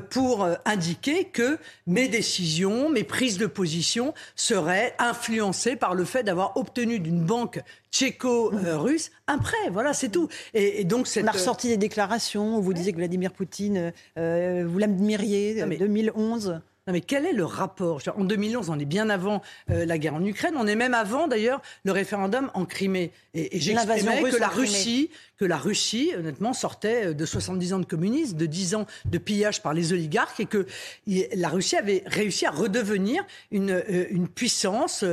[0.09, 1.57] pour euh, indiquer que
[1.87, 7.59] mes décisions, mes prises de position seraient influencées par le fait d'avoir obtenu d'une banque
[7.91, 9.69] tchéco-russe un prêt.
[9.71, 10.29] Voilà, c'est tout.
[10.53, 11.25] Et, donc cette...
[11.25, 15.67] On a ressorti des déclarations où vous disiez que Vladimir Poutine, euh, vous l'admiriez, en
[15.67, 16.61] 2011.
[16.85, 18.01] Non, mais quel est le rapport?
[18.17, 20.55] En 2011, on est bien avant euh, la guerre en Ukraine.
[20.57, 23.13] On est même avant, d'ailleurs, le référendum en Crimée.
[23.33, 27.79] Et, et j'exprimais que la Russie, que la Russie, honnêtement, sortait euh, de 70 ans
[27.79, 30.67] de communisme, de 10 ans de pillage par les oligarques, et que
[31.07, 35.05] la Russie avait réussi à redevenir une, euh, une puissance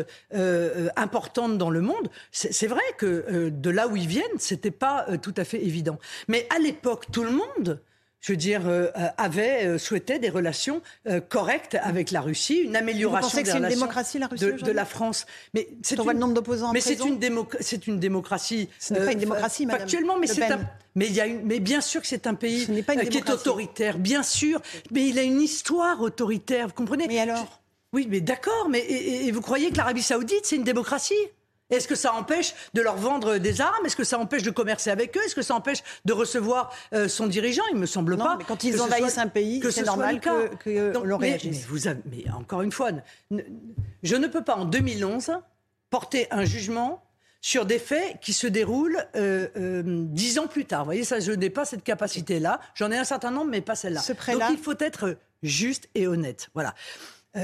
[0.97, 2.11] importante dans le monde.
[2.33, 5.99] C'est vrai que de là où ils viennent, c'était pas tout à fait évident.
[6.27, 7.81] Mais à l'époque, tout le monde
[8.21, 10.83] je veux dire, euh, euh, avait euh, souhaité des relations
[11.29, 15.27] correctes avec la Russie, une amélioration des relations une démocratie, la Russie, de, la France.
[15.55, 16.73] Mais c'est voit le nombre d'opposants.
[16.73, 17.19] Mais c'est une,
[17.61, 18.69] c'est une démocratie.
[18.79, 19.83] Ce n'est pas une démocratie, madame.
[19.83, 20.61] Actuellement, mais c'est un.
[20.97, 23.99] Mais, il y a une, mais bien sûr que c'est un pays qui est autoritaire,
[23.99, 24.61] bien sûr.
[24.91, 27.07] Mais il a une histoire autoritaire, vous comprenez?
[27.07, 27.63] Mais alors?
[27.93, 28.69] Oui, mais d'accord.
[28.69, 31.15] Mais et vous croyez que l'Arabie Saoudite, c'est une démocratie?
[31.71, 33.87] Est-ce que ça empêche de leur vendre des armes?
[33.87, 35.21] Est-ce que ça empêche de commercer avec eux?
[35.25, 37.63] Est-ce que ça empêche de recevoir euh, son dirigeant?
[37.71, 38.37] Il me semble non, pas.
[38.39, 41.67] Mais quand ils envahissent un pays, c'est normal que, que l'on réagisse.
[42.11, 42.91] Mais, encore une fois,
[44.03, 45.33] je ne peux pas en 2011
[45.91, 47.05] porter un jugement
[47.43, 50.81] sur des faits qui se déroulent euh, euh, dix ans plus tard.
[50.81, 52.61] Vous voyez, ça, je n'ai pas cette capacité-là.
[52.75, 54.03] J'en ai un certain nombre, mais pas celle-là.
[54.33, 56.51] Donc il faut être juste et honnête.
[56.55, 56.75] Voilà.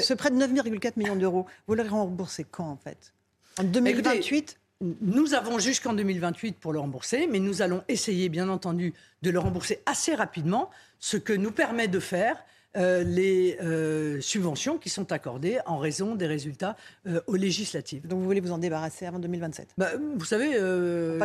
[0.01, 3.15] Ce prêt de 9,4 millions d'euros, vous le remboursez quand en fait?
[3.59, 8.93] En 2028 nous avons jusqu'en 2028 pour le rembourser, mais nous allons essayer, bien entendu,
[9.23, 12.45] de le rembourser assez rapidement, ce que nous permet de faire
[12.77, 18.07] euh, les euh, subventions qui sont accordées en raison des résultats euh, aux législatives.
[18.07, 20.51] Donc vous voulez vous en débarrasser avant 2027 bah, Vous savez,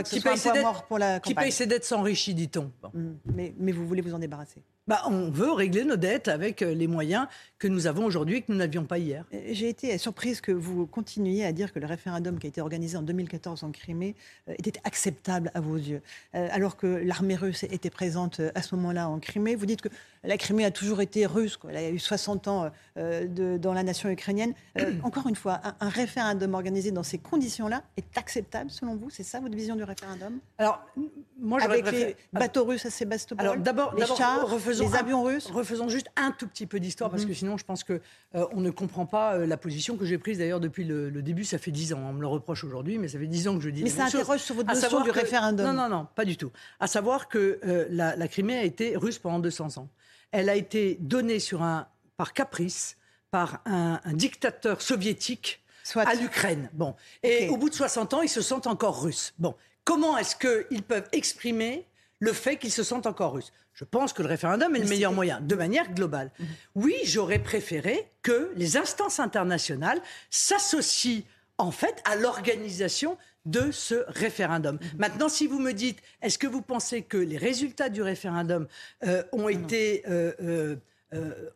[0.05, 2.71] qui, paye ses, dettes, pour la qui paye ses dettes s'enrichit, dit-on.
[2.93, 3.09] Mmh.
[3.35, 4.61] mais, mais vous voulez vous en débarrasser?
[4.91, 7.27] Bah, on veut régler nos dettes avec les moyens
[7.59, 9.23] que nous avons aujourd'hui et que nous n'avions pas hier.
[9.51, 12.97] J'ai été surprise que vous continuiez à dire que le référendum qui a été organisé
[12.97, 14.15] en 2014 en Crimée
[14.47, 16.01] était acceptable à vos yeux,
[16.33, 19.55] alors que l'armée russe était présente à ce moment-là en Crimée.
[19.55, 19.87] Vous dites que
[20.23, 21.57] la Crimée a toujours été russe.
[21.69, 24.53] Elle a eu 60 ans euh, de, dans la nation ukrainienne.
[24.79, 29.09] Euh, encore une fois, un, référendum organisé dans ces conditions-là est acceptable selon vous?
[29.09, 30.39] C'est ça votre vision du référendum?
[30.57, 30.85] Alors,
[31.39, 34.47] moi, je Avec les bateaux russes à Sébastopol, Alors, d'abord, les chars,
[34.85, 37.35] refaisons les avions russes Refaisons juste un tout petit peu d'histoire, parce que mhm.
[37.35, 37.99] sinon, je pense qu'on
[38.35, 41.43] euh, on ne comprend pas la position que j'ai prise d'ailleurs depuis le, début.
[41.43, 41.99] Ça fait 10 ans.
[42.03, 44.05] On me le reproche aujourd'hui, mais ça fait 10 ans que je dis Mais ça
[44.05, 45.65] interroge sur votre notion du référendum.
[45.65, 46.51] Non, non, non, pas du tout.
[46.79, 49.89] À savoir que la, la Crimée a été russe pendant 200 ans
[50.31, 52.97] elle a été donnée sur un, par caprice
[53.29, 55.63] par un, dictateur soviétique
[55.95, 56.69] à l'Ukraine.
[56.73, 56.95] Bon.
[57.23, 59.33] Et au bout de 60 ans, ils se sentent encore russes.
[59.39, 59.55] Bon.
[59.85, 61.87] Comment est-ce qu'ils peuvent exprimer
[62.21, 65.11] le fait qu'ils se sentent encore russes Je pense que le référendum est le meilleur
[65.11, 66.31] moyen, de manière globale.
[66.39, 66.47] Mhm.
[66.75, 71.23] Oui, j'aurais préféré que les instances internationales s'associent
[71.57, 74.75] en fait à l'organisation de ce référendum.
[74.75, 74.99] Mhm.
[74.99, 78.67] Maintenant, si vous me dites, est-ce que vous pensez que les résultats du référendum
[79.03, 80.03] euh, ont été...
[80.07, 80.75] Euh, euh,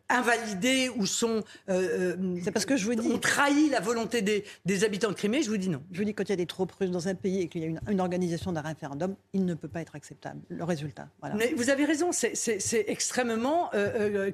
[0.09, 1.43] invalidés ou sont.
[1.69, 3.07] Euh, euh, c'est parce que je vous dis.
[3.07, 5.81] Ont trahi la volonté des, des, habitants de Crimée, je vous dis non.
[5.91, 7.61] Je vous dis, quand il y a des troupes russes dans un pays et qu'il
[7.61, 11.07] y a une, organisation d'un référendum, il ne peut pas être acceptable, le résultat.
[11.21, 11.35] Voilà.
[11.35, 13.71] Mais vous avez raison, c'est extrêmement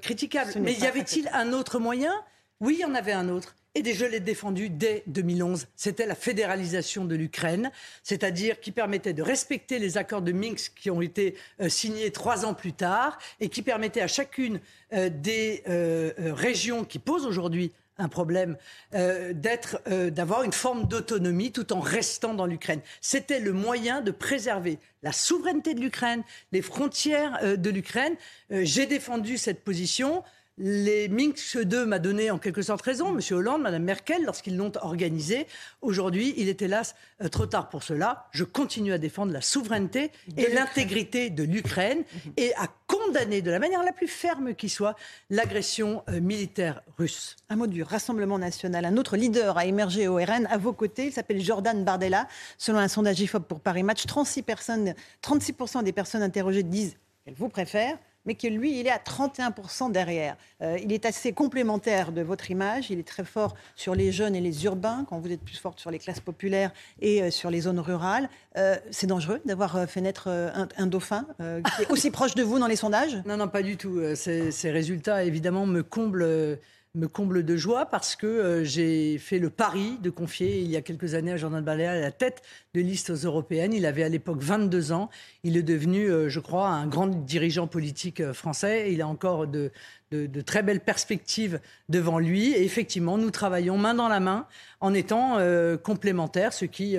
[0.01, 0.53] critiquable.
[0.59, 2.13] Mais y avait-il un autre moyen
[2.61, 5.65] Oui, il y en avait un autre et je l'ai défendu dès 2011.
[5.75, 7.71] C'était la fédéralisation de l'Ukraine,
[8.03, 12.45] c'est-à-dire qui permettait de respecter les accords de Minsk qui ont été euh, signés trois
[12.45, 14.59] ans plus tard et qui permettait à chacune
[14.93, 18.57] euh, des euh, régions qui posent aujourd'hui un problème
[18.93, 22.79] d'avoir une forme d'autonomie tout en restant dans l'Ukraine.
[22.99, 28.15] C'était le moyen de préserver la souveraineté de l'Ukraine, les frontières de l'Ukraine.
[28.49, 30.23] J'ai défendu cette position
[30.61, 33.19] les Minsk 2 m'a donné en quelque sorte raison, M.
[33.31, 35.47] Hollande, Mme Merkel, lorsqu'ils l'ont organisé.
[35.81, 38.27] Aujourd'hui, il est hélas euh, trop tard pour cela.
[38.31, 42.03] Je continue à défendre la souveraineté et l'intégrité de l'Ukraine
[42.37, 44.95] et à condamner de la manière la plus ferme qui soit
[45.31, 47.37] l'agression euh, militaire russe.
[47.49, 48.85] Un mot du Rassemblement national.
[48.85, 51.07] Un autre leader a émergé au RN à vos côtés.
[51.07, 52.27] Il s'appelle Jordan Bardella.
[52.59, 57.33] Selon un sondage IFOP pour Paris Match, 36%, personnes, 36 des personnes interrogées disent qu'elles
[57.33, 60.35] vous préfèrent mais que lui, il est à 31% derrière.
[60.61, 62.91] Euh, il est assez complémentaire de votre image.
[62.91, 65.79] Il est très fort sur les jeunes et les urbains, quand vous êtes plus forte
[65.79, 68.29] sur les classes populaires et euh, sur les zones rurales.
[68.57, 72.67] Euh, c'est dangereux d'avoir fait naître un, dauphin qui est aussi proche de vous dans
[72.67, 73.21] les sondages?
[73.25, 74.01] Non, non, pas du tout.
[74.15, 76.59] Ces, ces résultats, évidemment, me comblent
[76.93, 80.75] me comble de joie parce que euh, j'ai fait le pari de confier il y
[80.75, 82.41] a quelques années à Jordan Bardella la tête
[82.73, 83.73] de liste aux européennes.
[83.73, 85.09] Il avait à l'époque 22 ans.
[85.43, 88.91] Il est devenu, euh, je crois, un grand dirigeant politique euh, français.
[88.91, 89.71] Il a encore de,
[90.11, 92.51] de, très belles perspectives devant lui.
[92.51, 94.45] Et effectivement, nous travaillons main dans la main
[94.81, 95.37] en étant
[95.83, 96.97] complémentaires, ce qui,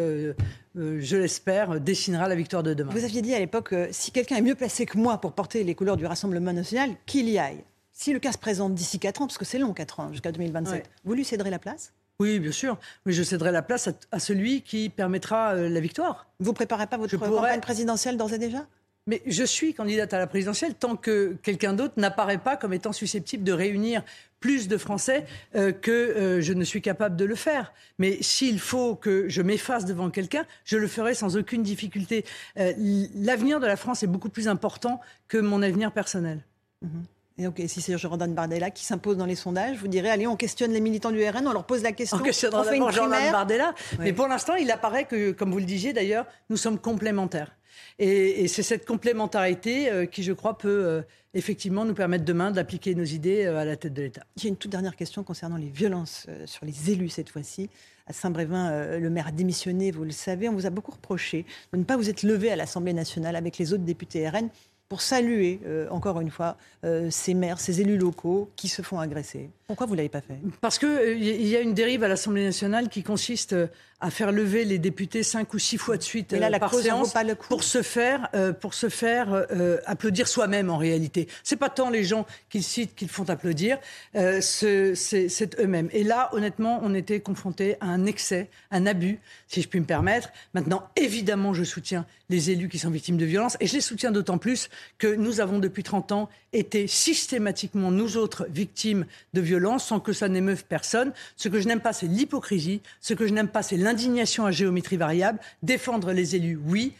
[0.74, 2.92] je l'espère, dessinera la victoire de demain.
[2.92, 5.74] Vous aviez dit à l'époque, si quelqu'un est mieux placé que moi pour porter les
[5.74, 7.64] couleurs du Rassemblement national, qu'il y aille.
[7.92, 10.32] Si le cas se présente d'ici 4 ans, parce que c'est long 4 ans, jusqu'à
[10.32, 11.92] 2027, vous lui céderez la place?
[12.18, 12.78] Oui, bien sûr.
[13.04, 16.26] Mais je céderai la place à, celui qui permettra euh, la victoire.
[16.40, 18.66] Vous préparez pas votre campagne présidentielle d'ores et déjà?
[19.08, 22.92] Mais je suis candidate à la présidentielle tant que quelqu'un d'autre n'apparaît pas comme étant
[22.92, 24.04] susceptible de réunir
[24.38, 25.26] plus de Français
[25.56, 27.72] euh, que euh, je ne suis capable de le faire.
[27.98, 32.24] Mais s'il faut que je m'efface devant quelqu'un, je le ferai sans aucune difficulté.
[32.56, 36.44] L'avenir de la France est beaucoup plus important que mon avenir personnel.
[36.82, 37.04] Mhm.
[37.38, 40.36] Et donc, si c'est Jordan Bardella qui s'impose dans les sondages, vous direz, allez, on
[40.36, 42.18] questionne les militants du RN, on leur pose la question.
[42.18, 43.74] On questionnera d'abord Jordan Bardella.
[43.98, 47.56] Mais pour l'instant, il apparaît que, comme vous le disiez d'ailleurs, nous sommes complémentaires.
[47.98, 51.02] Et, c'est cette complémentarité euh, qui, je crois, peut euh,
[51.34, 54.24] effectivement nous permettre demain d'appliquer nos idées euh, à la tête de l'État.
[54.36, 57.70] J'ai une toute dernière question concernant les violences sur les élus cette fois-ci.
[58.06, 60.48] À Saint-Brévin, le maire a démissionné, vous le savez.
[60.48, 63.58] On vous a beaucoup reproché de ne pas vous être levé à l'Assemblée nationale avec
[63.58, 64.48] les autres députés RN
[64.92, 69.00] pour saluer, euh, encore une fois, euh, ces maires, ces élus locaux qui se font
[69.00, 70.36] agresser Pourquoi vous ne l'avez pas fait?
[70.60, 73.56] Parce qu'il euh, y a une dérive à l'Assemblée nationale qui consiste
[74.00, 77.14] à faire lever les députés cinq ou six fois de suite là, la par séance
[77.14, 78.28] pas le pour se faire,
[78.60, 79.46] pour se faire
[79.86, 81.28] applaudir soi-même en réalité.
[81.44, 83.78] C'est pas tant les gens qu'ils citent qu'ils font applaudir,
[84.12, 85.88] c'est eux-mêmes.
[85.92, 89.86] Et là, honnêtement, on était confronté à un excès, un abus, si je puis me
[89.86, 90.30] permettre.
[90.52, 94.10] Maintenant, évidemment, je soutiens les élus qui sont victimes de violences et je les soutiens
[94.10, 99.61] d'autant plus que nous avons depuis 30 ans été systématiquement, nous autres, victimes de violences
[99.78, 101.12] sans que ça n'émeuve personne.
[101.36, 102.80] Ce que je n'aime pas, c'est l'hypocrisie.
[103.00, 105.38] Ce que je n'aime pas, c'est l'indignation à géométrie variable.
[105.62, 106.92] Défendre les élus, oui.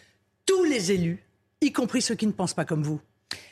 [0.47, 1.23] Tous les élus,
[1.61, 3.01] y compris ceux qui ne pensent pas comme vous.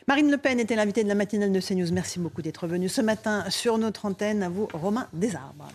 [0.08, 1.92] Marine Le Pen était l'invitée de la matinale de CNews.
[1.92, 4.42] Merci beaucoup d'être venue ce matin sur notre antenne.
[4.42, 5.68] À vous, Romain Desarbres.